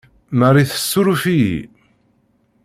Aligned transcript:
Marie 0.39 0.67
tessuruf-iyi. 0.69 1.59